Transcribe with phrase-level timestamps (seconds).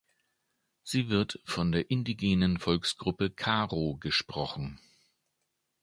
[0.81, 4.79] Sie wird von der indigenen Volksgruppe Karo gesprochen.